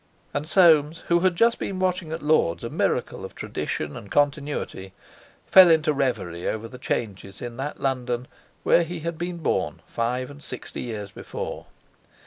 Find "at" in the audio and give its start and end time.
2.11-2.23